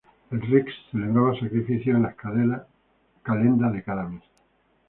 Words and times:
El 0.31 0.41
"rex" 0.41 0.73
celebraba 0.89 1.39
sacrificios 1.39 1.95
en 1.95 2.01
las 2.01 2.15
calendas 2.15 3.71
de 3.71 3.83
cada 3.83 4.09
mes. 4.09 4.23